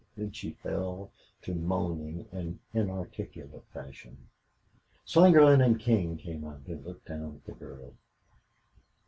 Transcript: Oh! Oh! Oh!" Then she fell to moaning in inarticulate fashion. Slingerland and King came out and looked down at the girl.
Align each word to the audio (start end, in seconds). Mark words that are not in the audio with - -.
Oh! 0.03 0.03
Oh! 0.03 0.07
Oh!" 0.17 0.21
Then 0.23 0.31
she 0.31 0.49
fell 0.63 1.11
to 1.43 1.53
moaning 1.53 2.25
in 2.31 2.57
inarticulate 2.73 3.65
fashion. 3.71 4.17
Slingerland 5.05 5.63
and 5.63 5.79
King 5.79 6.17
came 6.17 6.43
out 6.43 6.61
and 6.65 6.83
looked 6.83 7.05
down 7.07 7.35
at 7.35 7.45
the 7.45 7.51
girl. 7.63 7.93